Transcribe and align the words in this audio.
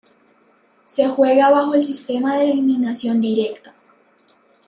Se 0.83 1.07
juega 1.09 1.51
bajo 1.51 1.75
el 1.75 1.83
sistema 1.83 2.35
de 2.39 2.49
eliminación 2.49 3.21
directa. 3.21 3.75